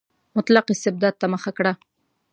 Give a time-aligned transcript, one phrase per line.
[0.37, 1.73] مطلق استبداد ته مخه کړه.